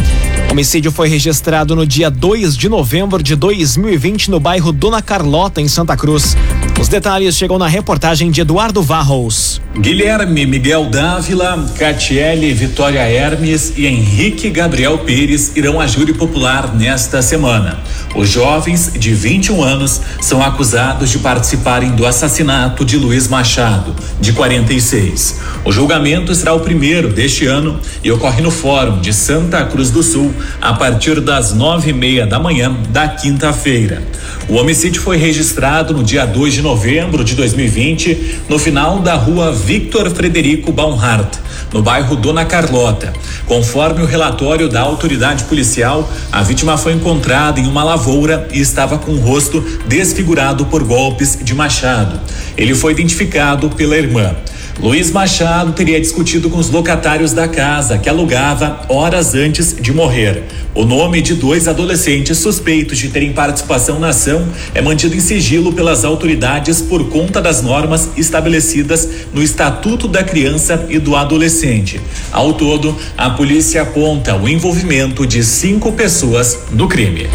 O 0.49 0.53
homicídio 0.53 0.93
foi 0.93 1.09
registrado 1.09 1.75
no 1.75 1.87
dia 1.87 2.11
2 2.11 2.55
de 2.55 2.69
novembro 2.69 3.23
de 3.23 3.35
2020 3.35 4.31
no 4.31 4.39
bairro 4.39 4.71
Dona 4.71 5.01
Carlota, 5.01 5.63
em 5.63 5.69
Santa 5.69 5.97
Cruz. 5.97 6.37
Os 6.79 6.87
detalhes 6.87 7.35
chegam 7.35 7.59
na 7.59 7.67
reportagem 7.67 8.31
de 8.31 8.43
Eduardo 8.43 8.83
Varros. 8.83 9.48
Guilherme 9.77 10.47
Miguel 10.47 10.87
Dávila, 10.87 11.65
Catiele 11.79 12.53
Vitória 12.53 13.01
Hermes 13.01 13.75
e 13.77 13.87
Henrique 13.87 14.51
Gabriel 14.51 14.99
Pires 14.99 15.53
irão 15.55 15.79
a 15.79 15.87
júri 15.87 16.15
popular 16.15 16.75
nesta 16.75 17.21
semana. 17.21 17.79
Os 18.17 18.29
jovens 18.29 18.93
de 18.99 19.13
21 19.13 19.63
anos 19.63 20.01
são 20.21 20.43
acusados 20.43 21.11
de 21.11 21.19
participarem 21.19 21.95
do 21.95 22.07
assassinato 22.07 22.85
de 22.85 22.97
Luiz 22.97 23.29
Machado, 23.29 23.95
de 24.19 24.33
46. 24.33 25.39
O 25.65 25.71
julgamento 25.71 26.35
será 26.35 26.55
o 26.55 26.61
primeiro 26.61 27.11
deste 27.13 27.47
ano 27.47 27.79
e 28.03 28.11
ocorre 28.11 28.41
no 28.41 28.51
Fórum 28.51 29.01
de 29.01 29.13
Santa 29.13 29.65
Cruz 29.67 29.91
do 29.91 30.03
Sul 30.03 30.35
a 30.61 30.73
partir 30.73 31.21
das 31.21 31.53
nove 31.53 31.91
e 31.91 31.93
meia 31.93 32.27
da 32.27 32.41
manhã 32.41 32.75
da 32.89 33.07
quinta-feira. 33.07 34.03
O 34.49 34.55
homicídio 34.55 35.03
foi 35.03 35.19
registrado 35.19 35.93
no 35.93 36.03
dia 36.03 36.25
2 36.25 36.55
de 36.55 36.63
novembro 36.63 37.23
de 37.23 37.35
2020, 37.35 38.41
no 38.49 38.59
final 38.59 39.01
da 39.01 39.15
rua 39.15 39.53
Victor 39.59 40.11
Frederico 40.11 40.73
Baumhart, 40.73 41.37
no 41.73 41.83
bairro 41.83 42.17
Dona 42.17 42.45
Carlota. 42.45 43.13
Conforme 43.47 44.03
o 44.03 44.07
relatório 44.07 44.69
da 44.69 44.81
autoridade 44.81 45.45
policial, 45.45 46.09
a 46.33 46.43
vítima 46.43 46.77
foi 46.79 46.93
encontrada 46.93 47.61
em 47.61 47.67
uma 47.67 47.85
lavoura 47.85 48.49
e 48.53 48.61
estava 48.61 48.99
com 48.99 49.13
o 49.13 49.21
rosto 49.21 49.61
desfigurado 49.87 50.67
por 50.67 50.83
golpes 50.85 51.39
de 51.43 51.55
machado. 51.55 52.21
Ele 52.57 52.75
foi 52.75 52.93
identificado 52.93 53.69
pela 53.71 53.97
irmã. 53.97 54.35
Luiz 54.81 55.11
Machado 55.11 55.73
teria 55.73 56.01
discutido 56.01 56.49
com 56.49 56.57
os 56.57 56.71
locatários 56.71 57.33
da 57.33 57.49
casa 57.49 57.99
que 57.99 58.09
alugava 58.09 58.83
horas 58.89 59.35
antes 59.35 59.75
de 59.75 59.93
morrer. 59.93 60.45
O 60.75 60.85
nome 60.85 61.21
de 61.21 61.35
dois 61.35 61.67
adolescentes 61.67 62.39
suspeitos 62.39 62.99
de 62.99 63.09
terem 63.09 63.33
participação 63.33 63.99
na 63.99 64.09
ação 64.09 64.47
é 64.75 64.81
mantido 64.81 65.17
em 65.17 65.21
sigilo 65.21 65.73
pelas 65.73 66.05
autoridades 66.05 66.81
por 66.81 67.09
conta 67.09 67.41
das 67.41 67.63
normas 67.63 68.11
estabelecidas 68.17 69.09
no 69.33 69.43
Estatuto 69.43 70.07
da 70.07 70.23
Criança 70.23 70.87
e 70.89 70.99
do 70.99 71.17
Adolescente. 71.17 72.01
Ao 72.31 72.53
todo, 72.53 72.97
a 73.17 73.31
polícia 73.31 73.83
aponta 73.83 74.37
o 74.37 74.49
envolvimento 74.49 75.27
de 75.27 75.43
cinco 75.43 75.93
pessoas 75.93 76.59
no 76.71 76.87
crime. 76.87 77.27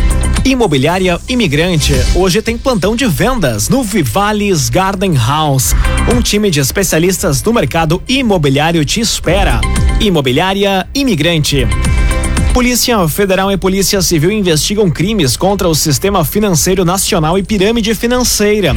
Imobiliária 0.46 1.20
Imigrante 1.28 1.94
hoje 2.16 2.42
tem 2.42 2.58
plantão 2.58 2.96
de 2.96 3.06
vendas 3.06 3.70
no 3.70 3.82
Vivales 3.82 4.70
Garden 4.70 5.16
House. 5.16 5.74
Um 6.14 6.22
time 6.22 6.52
de 6.52 6.60
especialistas 6.60 7.42
do 7.42 7.54
mercado 7.54 8.02
imobiliário 8.08 8.84
te 8.84 9.00
espera. 9.00 9.62
Imobiliária 10.02 10.86
Imigrante. 10.94 11.66
Polícia 12.54 13.08
Federal 13.08 13.52
e 13.52 13.58
Polícia 13.58 14.00
Civil 14.00 14.32
investigam 14.32 14.88
crimes 14.88 15.36
contra 15.36 15.68
o 15.68 15.74
sistema 15.74 16.24
financeiro 16.24 16.86
nacional 16.86 17.36
e 17.36 17.42
pirâmide 17.42 17.96
financeira. 17.96 18.76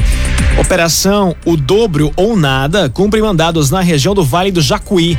Operação 0.59 1.37
O 1.45 1.59
Dobro 1.59 2.11
ou 2.17 2.35
Nada 2.35 2.89
cumpre 2.89 3.21
mandados 3.21 3.71
na 3.71 3.83
região 3.83 4.15
do 4.15 4.25
Vale 4.25 4.51
do 4.51 4.63
Jacuí. 4.63 5.19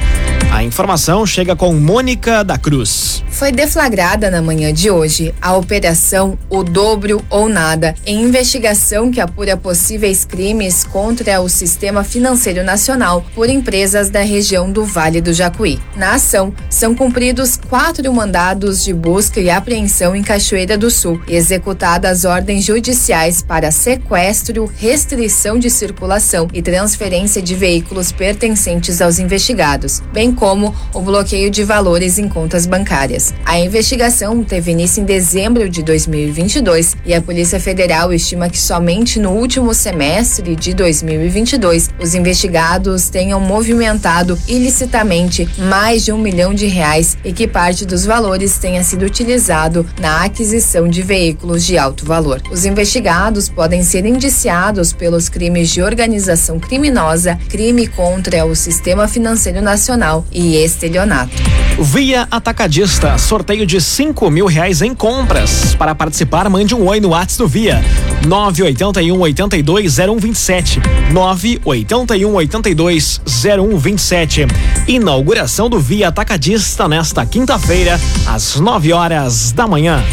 A 0.51 0.63
informação 0.63 1.25
chega 1.25 1.55
com 1.55 1.73
Mônica 1.73 2.43
da 2.43 2.57
Cruz. 2.57 3.23
Foi 3.29 3.51
deflagrada 3.51 4.31
na 4.31 4.41
manhã 4.41 4.73
de 4.73 4.89
hoje 4.89 5.31
a 5.39 5.55
operação 5.55 6.39
O 6.49 6.63
Dobro 6.63 7.23
ou 7.29 7.47
Nada, 7.47 7.93
em 8.03 8.23
investigação 8.23 9.11
que 9.11 9.21
apura 9.21 9.55
possíveis 9.55 10.25
crimes 10.25 10.83
contra 10.83 11.39
o 11.39 11.47
sistema 11.47 12.03
financeiro 12.03 12.63
nacional 12.63 13.23
por 13.35 13.47
empresas 13.47 14.09
da 14.09 14.21
região 14.21 14.71
do 14.71 14.83
Vale 14.83 15.21
do 15.21 15.31
Jacuí. 15.31 15.79
Na 15.95 16.15
ação, 16.15 16.51
são 16.67 16.95
cumpridos 16.95 17.59
quatro 17.69 18.11
mandados 18.11 18.83
de 18.83 18.91
busca 18.91 19.39
e 19.39 19.51
apreensão 19.51 20.15
em 20.15 20.23
Cachoeira 20.23 20.75
do 20.75 20.89
Sul 20.89 21.21
executadas 21.27 22.25
ordens 22.25 22.65
judiciais 22.65 23.43
para 23.43 23.69
sequestro, 23.69 24.71
restrição 24.77 25.59
de 25.59 25.69
circulação 25.69 26.47
e 26.51 26.63
transferência 26.63 27.41
de 27.41 27.53
veículos 27.53 28.11
pertencentes 28.11 28.99
aos 28.99 29.19
investigados, 29.19 30.01
bem 30.11 30.31
como 30.37 30.73
o 30.93 31.01
bloqueio 31.01 31.49
de 31.49 31.63
valores 31.63 32.17
em 32.17 32.29
contas 32.29 32.65
bancárias. 32.65 33.33
A 33.45 33.59
investigação 33.59 34.43
teve 34.43 34.71
início 34.71 35.01
em 35.01 35.05
dezembro 35.05 35.67
de 35.69 35.83
2022 35.83 36.95
e 37.05 37.13
a 37.13 37.21
Polícia 37.21 37.59
Federal 37.59 38.13
estima 38.13 38.49
que 38.49 38.59
somente 38.59 39.19
no 39.19 39.31
último 39.31 39.73
semestre 39.73 40.55
de 40.55 40.73
2022 40.73 41.89
os 41.99 42.13
investigados 42.15 43.09
tenham 43.09 43.39
movimentado 43.39 44.37
ilicitamente 44.47 45.49
mais 45.57 46.05
de 46.05 46.11
um 46.11 46.17
milhão 46.17 46.53
de 46.53 46.67
reais 46.67 47.17
e 47.23 47.33
que 47.33 47.47
parte 47.47 47.85
dos 47.85 48.05
valores 48.05 48.57
tenha 48.57 48.83
sido 48.83 49.03
utilizado 49.03 49.85
na 49.99 50.23
aquisição 50.23 50.87
de 50.87 51.01
veículos 51.01 51.65
de 51.65 51.77
alto 51.77 52.05
valor. 52.05 52.41
Os 52.51 52.65
investigados 52.65 53.49
podem 53.49 53.81
ser 53.83 54.05
indiciados 54.05 54.93
pelos 54.93 55.29
crimes 55.29 55.69
de 55.69 55.81
organização 55.81 56.59
criminosa, 56.59 57.37
crime 57.49 57.87
contra 57.87 58.45
o 58.45 58.55
sistema 58.55 59.07
financeiro 59.07 59.61
nacional 59.61 60.25
e 60.31 60.55
estelionato. 60.55 61.31
Via 61.79 62.27
Atacadista, 62.31 63.17
sorteio 63.17 63.65
de 63.65 63.79
cinco 63.79 64.29
mil 64.29 64.45
reais 64.45 64.81
em 64.81 64.95
compras. 64.95 65.75
Para 65.75 65.93
participar, 65.93 66.49
mande 66.49 66.73
um 66.73 66.87
oi 66.87 66.99
no 66.99 67.09
WhatsApp 67.09 67.37
do 67.37 67.47
Via. 67.47 67.83
981 68.25 69.19
82 69.19 69.93
0127. 69.95 70.81
981 71.11 72.33
82 72.33 73.21
0127. 73.25 74.47
Inauguração 74.87 75.69
do 75.69 75.79
Via 75.79 76.07
Atacadista 76.07 76.87
nesta 76.87 77.25
quinta-feira, 77.25 77.99
às 78.25 78.55
9 78.55 78.93
horas 78.93 79.51
da 79.51 79.67
manhã. 79.67 80.03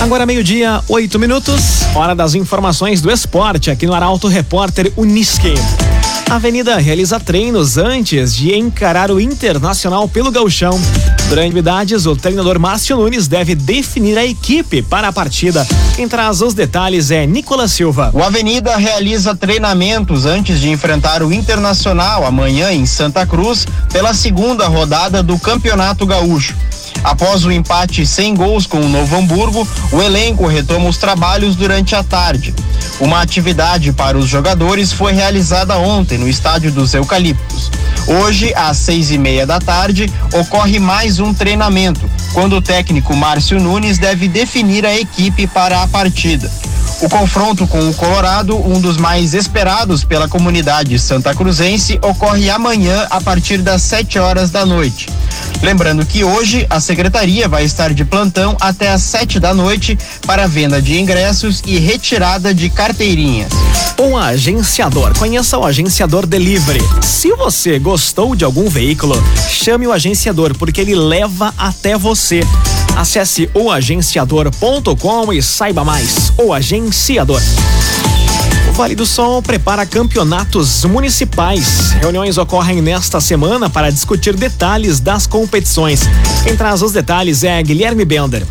Agora 0.00 0.24
meio-dia, 0.24 0.82
oito 0.88 1.18
minutos, 1.18 1.82
hora 1.94 2.14
das 2.14 2.34
informações 2.34 3.02
do 3.02 3.10
esporte 3.10 3.70
aqui 3.70 3.86
no 3.86 3.92
Arauto 3.92 4.28
Repórter 4.28 4.90
Unisque. 4.96 5.52
A 6.30 6.36
Avenida 6.36 6.76
realiza 6.76 7.18
treinos 7.18 7.76
antes 7.76 8.32
de 8.32 8.54
encarar 8.54 9.10
o 9.10 9.20
Internacional 9.20 10.08
pelo 10.08 10.30
Gauchão. 10.30 10.80
Durante 11.28 11.46
atividades, 11.46 12.06
o 12.06 12.14
treinador 12.14 12.56
Márcio 12.56 12.96
Nunes 12.96 13.26
deve 13.26 13.56
definir 13.56 14.16
a 14.16 14.24
equipe 14.24 14.80
para 14.80 15.08
a 15.08 15.12
partida. 15.12 15.66
Quem 15.96 16.06
traz 16.06 16.40
os 16.40 16.54
detalhes 16.54 17.10
é 17.10 17.26
Nicolas 17.26 17.72
Silva. 17.72 18.12
O 18.14 18.22
Avenida 18.22 18.76
realiza 18.76 19.34
treinamentos 19.34 20.24
antes 20.24 20.60
de 20.60 20.70
enfrentar 20.70 21.20
o 21.20 21.32
Internacional 21.32 22.24
amanhã 22.24 22.70
em 22.70 22.86
Santa 22.86 23.26
Cruz 23.26 23.66
pela 23.92 24.14
segunda 24.14 24.68
rodada 24.68 25.24
do 25.24 25.36
Campeonato 25.36 26.06
Gaúcho. 26.06 26.54
Após 27.02 27.44
o 27.44 27.52
empate 27.52 28.06
sem 28.06 28.34
gols 28.34 28.66
com 28.66 28.80
o 28.80 28.88
Novo 28.88 29.16
Hamburgo, 29.16 29.66
o 29.92 30.02
elenco 30.02 30.46
retoma 30.46 30.88
os 30.88 30.98
trabalhos 30.98 31.56
durante 31.56 31.94
a 31.94 32.02
tarde. 32.02 32.54
Uma 33.00 33.22
atividade 33.22 33.92
para 33.92 34.18
os 34.18 34.28
jogadores 34.28 34.92
foi 34.92 35.12
realizada 35.12 35.78
ontem 35.78 36.18
no 36.18 36.28
estádio 36.28 36.70
dos 36.70 36.92
Eucaliptos. 36.92 37.70
Hoje, 38.06 38.52
às 38.54 38.76
seis 38.76 39.10
e 39.10 39.18
meia 39.18 39.46
da 39.46 39.58
tarde, 39.58 40.12
ocorre 40.34 40.78
mais 40.78 41.18
um 41.18 41.32
treinamento, 41.32 42.10
quando 42.32 42.56
o 42.56 42.62
técnico 42.62 43.16
Márcio 43.16 43.58
Nunes 43.58 43.98
deve 43.98 44.28
definir 44.28 44.84
a 44.84 44.94
equipe 44.94 45.46
para 45.46 45.82
a 45.82 45.88
partida. 45.88 46.50
O 47.02 47.08
confronto 47.08 47.66
com 47.66 47.88
o 47.88 47.94
Colorado, 47.94 48.54
um 48.58 48.78
dos 48.78 48.98
mais 48.98 49.32
esperados 49.32 50.04
pela 50.04 50.28
comunidade 50.28 50.98
santa 50.98 51.34
cruzense, 51.34 51.98
ocorre 52.02 52.50
amanhã 52.50 53.06
a 53.08 53.18
partir 53.22 53.62
das 53.62 53.80
7 53.80 54.18
horas 54.18 54.50
da 54.50 54.66
noite. 54.66 55.08
Lembrando 55.62 56.04
que 56.04 56.22
hoje 56.22 56.66
a 56.68 56.78
secretaria 56.78 57.48
vai 57.48 57.64
estar 57.64 57.94
de 57.94 58.04
plantão 58.04 58.54
até 58.60 58.90
às 58.90 59.02
7 59.02 59.40
da 59.40 59.54
noite 59.54 59.98
para 60.26 60.46
venda 60.46 60.80
de 60.82 61.00
ingressos 61.00 61.62
e 61.64 61.78
retirada 61.78 62.52
de 62.52 62.68
carteirinhas. 62.68 63.50
Um 63.98 64.18
agenciador. 64.18 65.18
Conheça 65.18 65.56
o 65.56 65.64
agenciador 65.64 66.26
Delivery. 66.26 66.82
Se 67.00 67.32
você 67.32 67.78
gostou 67.78 68.36
de 68.36 68.44
algum 68.44 68.68
veículo, 68.68 69.14
chame 69.48 69.86
o 69.86 69.92
agenciador 69.92 70.54
porque 70.54 70.82
ele 70.82 70.94
leva 70.94 71.54
até 71.56 71.96
você. 71.96 72.40
Acesse 73.00 73.48
oagenciador.com 73.54 75.32
e 75.32 75.42
saiba 75.42 75.82
mais. 75.82 76.34
O 76.36 76.52
Agenciador. 76.52 77.40
O 78.68 78.72
Vale 78.72 78.94
do 78.94 79.06
Sol 79.06 79.40
prepara 79.40 79.86
campeonatos 79.86 80.84
municipais. 80.84 81.92
Reuniões 81.92 82.36
ocorrem 82.36 82.82
nesta 82.82 83.18
semana 83.18 83.70
para 83.70 83.90
discutir 83.90 84.36
detalhes 84.36 85.00
das 85.00 85.26
competições. 85.26 86.02
Quem 86.44 86.54
traz 86.54 86.82
os 86.82 86.92
detalhes 86.92 87.42
é 87.42 87.62
Guilherme 87.62 88.04
Bender. 88.04 88.44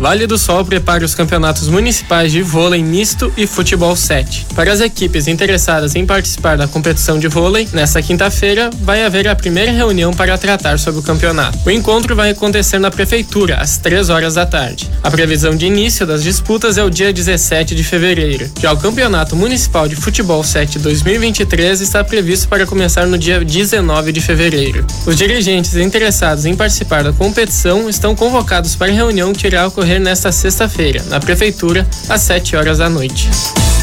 Vale 0.00 0.26
do 0.26 0.38
Sol 0.38 0.64
prepara 0.64 1.04
os 1.04 1.14
campeonatos 1.14 1.68
municipais 1.68 2.32
de 2.32 2.40
vôlei 2.40 2.82
misto 2.82 3.30
e 3.36 3.46
futebol 3.46 3.94
7. 3.94 4.46
Para 4.54 4.72
as 4.72 4.80
equipes 4.80 5.28
interessadas 5.28 5.94
em 5.94 6.06
participar 6.06 6.56
da 6.56 6.66
competição 6.66 7.18
de 7.18 7.28
vôlei, 7.28 7.68
nesta 7.70 8.00
quinta-feira 8.00 8.70
vai 8.80 9.04
haver 9.04 9.28
a 9.28 9.36
primeira 9.36 9.70
reunião 9.70 10.10
para 10.10 10.38
tratar 10.38 10.78
sobre 10.78 11.00
o 11.00 11.02
campeonato. 11.02 11.58
O 11.66 11.70
encontro 11.70 12.16
vai 12.16 12.30
acontecer 12.30 12.78
na 12.78 12.90
prefeitura 12.90 13.56
às 13.56 13.76
3 13.76 14.08
horas 14.08 14.34
da 14.36 14.46
tarde. 14.46 14.90
A 15.02 15.10
previsão 15.10 15.54
de 15.54 15.66
início 15.66 16.06
das 16.06 16.22
disputas 16.22 16.78
é 16.78 16.82
o 16.82 16.88
dia 16.88 17.12
17 17.12 17.74
de 17.74 17.84
fevereiro. 17.84 18.50
Já 18.58 18.72
o 18.72 18.78
Campeonato 18.78 19.36
Municipal 19.36 19.86
de 19.86 19.96
Futebol 19.96 20.42
7 20.42 20.78
2023 20.78 21.78
está 21.82 22.02
previsto 22.02 22.48
para 22.48 22.64
começar 22.64 23.06
no 23.06 23.18
dia 23.18 23.44
19 23.44 24.12
de 24.12 24.22
fevereiro. 24.22 24.86
Os 25.04 25.14
dirigentes 25.14 25.76
interessados 25.76 26.46
em 26.46 26.56
participar 26.56 27.04
da 27.04 27.12
competição 27.12 27.86
estão 27.90 28.16
convocados 28.16 28.74
para 28.74 28.90
a 28.90 28.94
reunião 28.94 29.34
que 29.34 29.46
irá 29.46 29.66
ocorrer 29.66 29.89
nesta 29.98 30.30
sexta-feira, 30.30 31.02
na 31.08 31.18
Prefeitura, 31.18 31.86
às 32.08 32.20
7 32.22 32.54
horas 32.54 32.78
da 32.78 32.88
noite. 32.88 33.28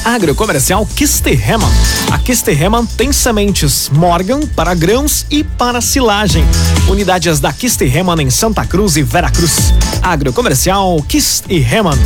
Agrocomercial 0.06 0.86
Kisterreman. 0.86 1.70
A 2.12 2.18
Kisterreman 2.18 2.86
tem 2.86 3.12
sementes 3.12 3.90
Morgan 3.92 4.40
para 4.56 4.74
grãos 4.74 5.26
e 5.30 5.44
para 5.44 5.82
silagem. 5.82 6.46
Unidades 6.88 7.42
da 7.42 7.52
Kisterreman 7.52 8.22
em 8.22 8.30
Santa 8.30 8.66
Cruz 8.66 8.96
e 8.96 9.04
Veracruz. 9.04 9.74
Agrocomercial 10.02 11.04
Kisterreman. 11.10 11.98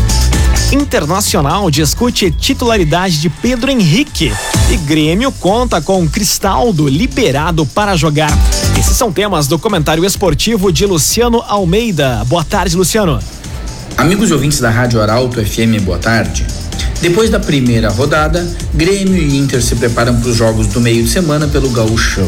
Internacional 0.72 1.70
discute 1.70 2.32
titularidade 2.32 3.20
de 3.20 3.30
Pedro 3.30 3.70
Henrique. 3.70 4.34
E 4.72 4.78
Grêmio 4.78 5.32
conta 5.34 5.82
com 5.82 6.08
Cristaldo 6.08 6.88
liberado 6.88 7.66
para 7.68 7.96
jogar. 7.96 8.32
Esses 8.80 8.98
são 8.98 9.12
temas 9.12 9.48
do 9.48 9.60
comentário 9.60 10.04
esportivo 10.04 10.72
de 10.72 10.86
Luciano 10.86 11.44
Almeida. 11.48 12.24
Boa 12.26 12.44
tarde, 12.44 12.76
Luciano. 12.76 13.20
Amigos 14.02 14.32
ouvintes 14.32 14.60
da 14.60 14.72
Rádio 14.72 15.00
Arauto 15.00 15.40
FM, 15.46 15.80
boa 15.84 16.00
tarde. 16.00 16.44
Depois 17.02 17.30
da 17.30 17.40
primeira 17.40 17.88
rodada, 17.88 18.44
Grêmio 18.74 19.16
e 19.22 19.38
Inter 19.38 19.62
se 19.62 19.76
preparam 19.76 20.20
para 20.20 20.28
os 20.28 20.36
jogos 20.36 20.66
do 20.66 20.82
meio 20.82 21.04
de 21.04 21.10
semana 21.12 21.48
pelo 21.48 21.70
Gauchão. 21.70 22.28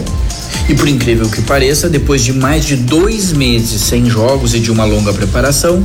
E 0.69 0.75
por 0.75 0.87
incrível 0.87 1.27
que 1.27 1.41
pareça, 1.41 1.89
depois 1.89 2.23
de 2.23 2.31
mais 2.31 2.63
de 2.63 2.75
dois 2.75 3.33
meses 3.33 3.81
sem 3.81 4.07
jogos 4.07 4.53
e 4.53 4.59
de 4.59 4.69
uma 4.69 4.85
longa 4.85 5.11
preparação, 5.13 5.83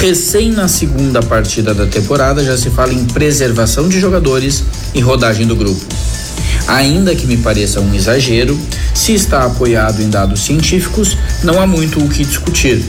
recém 0.00 0.50
na 0.50 0.66
segunda 0.66 1.22
partida 1.22 1.72
da 1.72 1.86
temporada 1.86 2.42
já 2.42 2.56
se 2.56 2.68
fala 2.70 2.92
em 2.92 3.04
preservação 3.04 3.88
de 3.88 4.00
jogadores 4.00 4.64
e 4.92 5.00
rodagem 5.00 5.46
do 5.46 5.54
grupo. 5.54 5.86
Ainda 6.66 7.14
que 7.14 7.28
me 7.28 7.36
pareça 7.36 7.80
um 7.80 7.94
exagero, 7.94 8.58
se 8.92 9.14
está 9.14 9.44
apoiado 9.44 10.02
em 10.02 10.10
dados 10.10 10.40
científicos, 10.40 11.16
não 11.44 11.62
há 11.62 11.66
muito 11.66 12.04
o 12.04 12.08
que 12.08 12.24
discutir. 12.24 12.82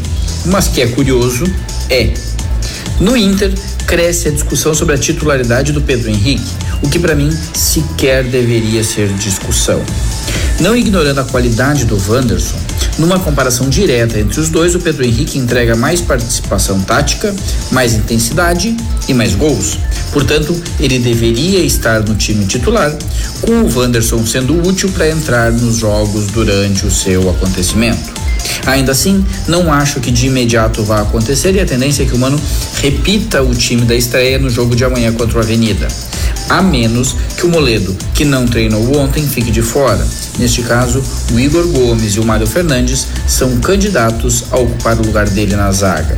Mas 0.48 0.68
que 0.68 0.82
é 0.82 0.88
curioso 0.88 1.46
é. 1.92 2.29
No 3.00 3.16
Inter, 3.16 3.54
cresce 3.86 4.28
a 4.28 4.32
discussão 4.32 4.74
sobre 4.74 4.96
a 4.96 4.98
titularidade 4.98 5.72
do 5.72 5.82
Pedro 5.82 6.10
Henrique, 6.10 6.52
o 6.82 6.90
que 6.90 7.00
para 7.00 7.16
mim 7.16 7.30
sequer 7.54 8.24
deveria 8.24 8.84
ser 8.84 9.08
discussão. 9.14 9.82
Não 10.60 10.76
ignorando 10.76 11.20
a 11.20 11.24
qualidade 11.24 11.86
do 11.86 11.98
Wanderson, 11.98 12.58
numa 13.00 13.18
comparação 13.18 13.70
direta 13.70 14.20
entre 14.20 14.42
os 14.42 14.50
dois, 14.50 14.76
o 14.76 14.80
Pedro 14.80 15.06
Henrique 15.06 15.40
entrega 15.40 15.74
mais 15.74 16.02
participação 16.02 16.82
tática, 16.82 17.34
mais 17.72 17.94
intensidade 17.94 18.76
e 19.08 19.14
mais 19.14 19.36
gols. 19.36 19.78
Portanto, 20.12 20.62
ele 20.78 21.00
deveria 21.00 21.60
estar 21.60 22.02
no 22.02 22.14
time 22.16 22.46
titular, 22.46 22.94
com 23.42 23.62
o 23.62 23.74
Wanderson 23.74 24.26
sendo 24.26 24.62
útil 24.68 24.92
para 24.92 25.10
entrar 25.10 25.50
nos 25.50 25.78
jogos 25.78 26.28
durante 26.28 26.86
o 26.86 26.92
seu 26.92 27.30
acontecimento. 27.30 28.19
Ainda 28.66 28.92
assim, 28.92 29.26
não 29.48 29.72
acho 29.72 30.00
que 30.00 30.12
de 30.12 30.28
imediato 30.28 30.84
vá 30.84 31.02
acontecer 31.02 31.56
e 31.56 31.60
a 31.60 31.66
tendência 31.66 32.04
é 32.04 32.06
que 32.06 32.14
o 32.14 32.18
Mano 32.18 32.40
repita 32.82 33.42
o 33.42 33.54
time 33.56 33.84
da 33.84 33.96
estreia 33.96 34.38
no 34.38 34.50
jogo 34.50 34.76
de 34.76 34.84
amanhã 34.84 35.12
contra 35.14 35.38
o 35.38 35.42
Avenida. 35.42 35.88
A 36.50 36.62
menos 36.62 37.16
que 37.38 37.46
o 37.46 37.50
Moledo, 37.50 37.96
que 38.14 38.26
não 38.26 38.48
treinou 38.48 38.98
ontem, 38.98 39.26
fique 39.28 39.52
de 39.52 39.62
fora. 39.62 40.06
Neste 40.40 40.64
caso, 40.64 41.04
o 41.32 41.40
Igor 41.40 41.68
Gomes 41.68 42.16
e 42.16 42.20
o 42.20 42.26
Mário 42.26 42.48
Fernandes 42.48 43.08
são 43.28 43.58
candidatos 43.58 44.46
a 44.50 44.58
ocupar 44.58 44.98
o 44.98 45.06
lugar 45.06 45.30
dele 45.30 45.56
na 45.56 45.72
zaga. 45.72 46.18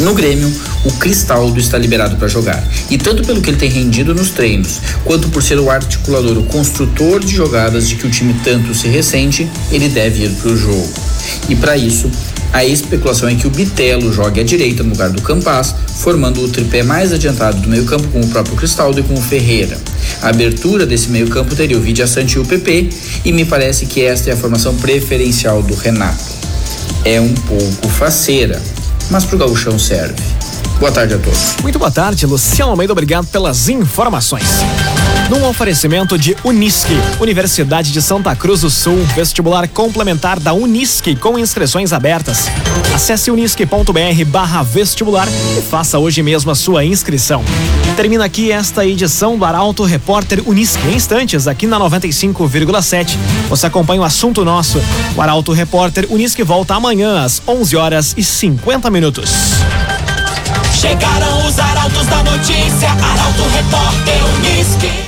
No 0.00 0.14
Grêmio, 0.14 0.50
o 0.84 0.92
Cristaldo 0.92 1.60
está 1.60 1.76
liberado 1.76 2.16
para 2.16 2.26
jogar. 2.26 2.66
E 2.90 2.96
tanto 2.96 3.22
pelo 3.22 3.42
que 3.42 3.50
ele 3.50 3.58
tem 3.58 3.70
rendido 3.70 4.14
nos 4.14 4.30
treinos, 4.30 4.80
quanto 5.04 5.28
por 5.28 5.42
ser 5.42 5.58
o 5.58 5.70
articulador, 5.70 6.38
o 6.38 6.44
construtor 6.44 7.20
de 7.20 7.34
jogadas 7.34 7.86
de 7.86 7.96
que 7.96 8.06
o 8.06 8.10
time 8.10 8.34
tanto 8.42 8.74
se 8.74 8.88
ressente, 8.88 9.48
ele 9.70 9.88
deve 9.88 10.24
ir 10.24 10.30
para 10.30 10.50
o 10.50 10.56
jogo. 10.56 11.09
E 11.48 11.56
para 11.56 11.76
isso, 11.76 12.10
a 12.52 12.64
especulação 12.64 13.28
é 13.28 13.34
que 13.34 13.46
o 13.46 13.50
Bitelo 13.50 14.12
jogue 14.12 14.40
à 14.40 14.44
direita 14.44 14.82
no 14.82 14.90
lugar 14.90 15.10
do 15.10 15.22
Campas, 15.22 15.74
formando 15.98 16.42
o 16.42 16.48
tripé 16.48 16.82
mais 16.82 17.12
adiantado 17.12 17.60
do 17.60 17.68
meio-campo 17.68 18.08
com 18.08 18.20
o 18.20 18.28
próprio 18.28 18.56
Cristaldo 18.56 19.00
e 19.00 19.02
com 19.02 19.14
o 19.14 19.22
Ferreira. 19.22 19.78
A 20.20 20.28
abertura 20.28 20.84
desse 20.84 21.10
meio-campo 21.10 21.54
teria 21.54 21.76
o 21.76 21.80
Vidia 21.80 22.06
Sante 22.06 22.34
e 22.34 22.38
o 22.38 22.44
PP, 22.44 22.90
e 23.24 23.32
me 23.32 23.44
parece 23.44 23.86
que 23.86 24.02
esta 24.02 24.30
é 24.30 24.32
a 24.32 24.36
formação 24.36 24.74
preferencial 24.76 25.62
do 25.62 25.74
Renato. 25.74 26.24
É 27.04 27.20
um 27.20 27.32
pouco 27.32 27.88
faceira, 27.88 28.60
mas 29.10 29.24
pro 29.24 29.38
gauchão 29.38 29.78
serve. 29.78 30.22
Boa 30.78 30.90
tarde 30.90 31.14
a 31.14 31.18
todos. 31.18 31.56
Muito 31.62 31.78
boa 31.78 31.90
tarde, 31.90 32.26
Luciano 32.26 32.72
Almeida, 32.72 32.92
obrigado 32.92 33.26
pelas 33.26 33.68
informações. 33.68 34.46
Num 35.30 35.46
oferecimento 35.46 36.18
de 36.18 36.36
Unisque, 36.42 36.92
Universidade 37.20 37.92
de 37.92 38.02
Santa 38.02 38.34
Cruz 38.34 38.62
do 38.62 38.68
Sul, 38.68 38.96
vestibular 39.14 39.68
complementar 39.68 40.40
da 40.40 40.52
Unisque 40.52 41.14
com 41.14 41.38
inscrições 41.38 41.92
abertas. 41.92 42.48
Acesse 42.92 43.30
unisque.br 43.30 44.64
vestibular 44.64 45.28
e 45.56 45.62
faça 45.62 46.00
hoje 46.00 46.20
mesmo 46.20 46.50
a 46.50 46.56
sua 46.56 46.84
inscrição. 46.84 47.44
Termina 47.94 48.24
aqui 48.24 48.50
esta 48.50 48.84
edição 48.84 49.38
do 49.38 49.44
Arauto 49.44 49.84
Repórter 49.84 50.42
Unisque. 50.48 50.84
Em 50.88 50.96
instantes, 50.96 51.46
aqui 51.46 51.64
na 51.64 51.78
95,7, 51.78 53.16
você 53.48 53.66
acompanha 53.68 54.00
o 54.00 54.04
assunto 54.04 54.44
nosso. 54.44 54.82
O 55.14 55.22
Arauto 55.22 55.52
Repórter 55.52 56.08
Unisque 56.10 56.42
volta 56.42 56.74
amanhã 56.74 57.22
às 57.24 57.40
11 57.46 57.76
horas 57.76 58.14
e 58.16 58.24
50 58.24 58.90
minutos. 58.90 59.30
Chegaram 60.74 61.46
os 61.46 61.56
arautos 61.56 62.06
da 62.08 62.20
notícia, 62.24 62.90
Arauto 62.90 63.42
Repórter 63.54 64.24
Unisque. 64.34 65.00